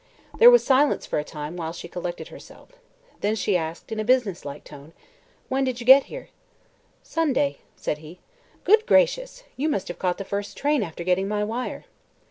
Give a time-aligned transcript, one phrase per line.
[0.39, 2.71] There was silence for a time, while she collected herself.
[3.19, 4.93] Then she asked in a businesslike tone:
[5.47, 6.29] "When did you get here?"
[7.03, 8.19] "Sunday," said he.
[8.63, 9.43] "Good gracious!
[9.55, 11.83] You must have caught the first train after getting my wire."